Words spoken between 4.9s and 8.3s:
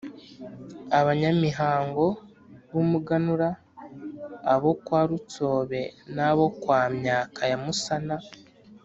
Rutsobe n’abo kwa Myaka ya Musana.